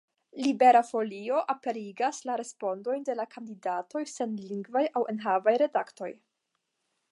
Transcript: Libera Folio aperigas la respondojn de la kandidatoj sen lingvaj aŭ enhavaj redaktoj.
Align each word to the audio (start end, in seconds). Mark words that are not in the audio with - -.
Libera 0.43 0.79
Folio 0.85 1.41
aperigas 1.53 2.21
la 2.29 2.37
respondojn 2.41 3.05
de 3.11 3.17
la 3.21 3.27
kandidatoj 3.35 4.03
sen 4.15 4.35
lingvaj 4.49 4.83
aŭ 5.01 5.07
enhavaj 5.15 5.57
redaktoj. 5.67 6.11